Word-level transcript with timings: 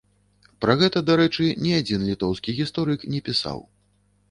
Пра 0.63 0.75
гэта, 0.81 1.03
дарэчы, 1.09 1.45
ні 1.67 1.75
адзін 1.81 2.07
літоўскі 2.09 2.57
гісторык 2.63 3.07
не 3.15 3.23
пісаў. 3.31 3.65